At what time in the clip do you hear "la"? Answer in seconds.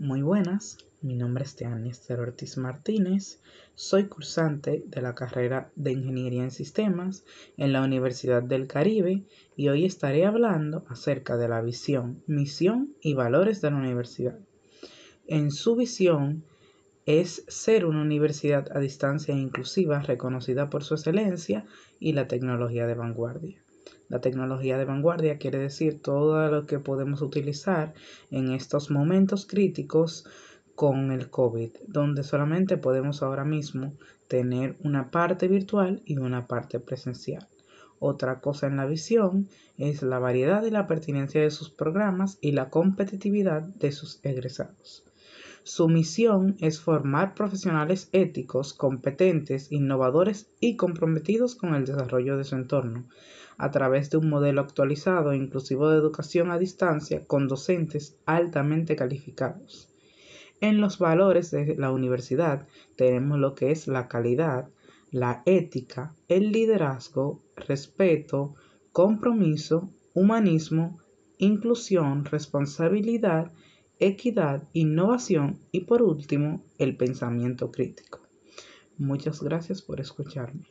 5.02-5.16, 7.72-7.82, 11.48-11.62, 13.72-13.76, 22.12-22.28, 24.08-24.20, 38.76-38.86, 40.02-40.20, 40.70-40.86, 42.52-42.70, 61.76-61.92, 63.88-64.08, 65.10-65.42